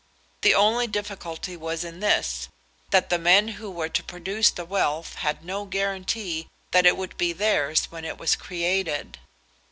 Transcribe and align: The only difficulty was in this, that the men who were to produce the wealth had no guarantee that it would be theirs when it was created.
The 0.41 0.55
only 0.55 0.87
difficulty 0.87 1.55
was 1.55 1.83
in 1.83 1.99
this, 1.99 2.49
that 2.89 3.11
the 3.11 3.19
men 3.19 3.49
who 3.49 3.69
were 3.69 3.87
to 3.89 4.03
produce 4.03 4.49
the 4.49 4.65
wealth 4.65 5.13
had 5.13 5.45
no 5.45 5.65
guarantee 5.65 6.47
that 6.71 6.87
it 6.87 6.97
would 6.97 7.15
be 7.17 7.33
theirs 7.33 7.85
when 7.91 8.03
it 8.03 8.17
was 8.17 8.35
created. 8.35 9.19